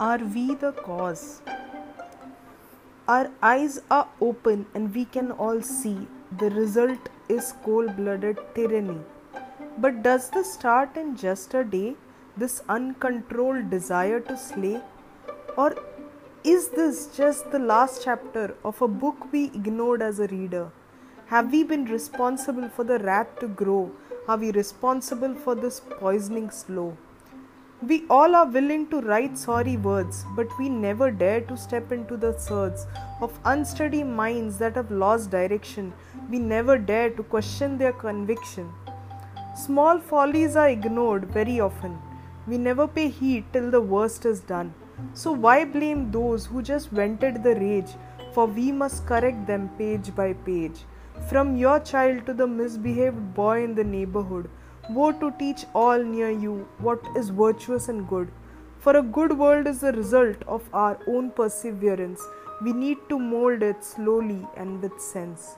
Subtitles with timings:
[0.00, 1.42] are we the cause?
[3.08, 6.06] Our eyes are open and we can all see
[6.38, 9.00] the result is cold blooded tyranny.
[9.78, 11.96] But does this start in just a day,
[12.36, 14.80] this uncontrolled desire to slay?
[15.56, 15.74] Or
[16.44, 20.70] is this just the last chapter of a book we ignored as a reader?
[21.26, 23.90] Have we been responsible for the rat to grow?
[24.28, 26.96] Are we responsible for this poisoning slow?
[27.80, 32.16] We all are willing to write sorry words, but we never dare to step into
[32.16, 32.80] the surge
[33.20, 35.92] of unsteady minds that have lost direction.
[36.28, 38.72] We never dare to question their conviction.
[39.54, 41.96] Small follies are ignored very often.
[42.48, 44.74] We never pay heed till the worst is done.
[45.12, 47.92] So, why blame those who just vented the rage?
[48.32, 50.80] For we must correct them page by page.
[51.28, 54.50] From your child to the misbehaved boy in the neighborhood,
[54.90, 58.30] woe to teach all near you what is virtuous and good.
[58.78, 62.20] For a good world is the result of our own perseverance.
[62.62, 65.56] We need to mold it slowly and with sense.